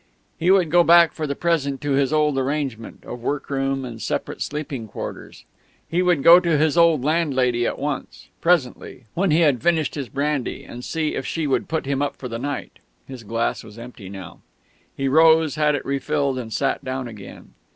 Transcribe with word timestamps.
He 0.39 0.49
would 0.49 0.71
go 0.71 0.83
back 0.83 1.13
for 1.13 1.27
the 1.27 1.35
present 1.35 1.79
to 1.81 1.91
his 1.91 2.11
old 2.11 2.35
arrangement, 2.35 3.03
of 3.05 3.21
workroom 3.21 3.85
and 3.85 4.01
separate 4.01 4.41
sleeping 4.41 4.87
quarters; 4.87 5.45
he 5.87 6.01
would 6.01 6.23
go 6.23 6.39
to 6.39 6.57
his 6.57 6.75
old 6.75 7.03
landlady 7.03 7.67
at 7.67 7.77
once 7.77 8.29
presently 8.41 9.05
when 9.13 9.29
he 9.29 9.41
had 9.41 9.61
finished 9.61 9.93
his 9.93 10.09
brandy 10.09 10.63
and 10.63 10.83
see 10.83 11.13
if 11.13 11.27
she 11.27 11.45
could 11.45 11.67
put 11.67 11.85
him 11.85 12.01
up 12.01 12.15
for 12.15 12.27
the 12.27 12.39
night. 12.39 12.79
His 13.07 13.21
glass 13.21 13.63
was 13.63 13.77
empty 13.77 14.09
now.... 14.09 14.39
He 14.97 15.07
rose, 15.07 15.53
had 15.53 15.75
it 15.75 15.85
refilled, 15.85 16.39
and 16.39 16.51
sat 16.51 16.83
down 16.83 17.07
again. 17.07 17.53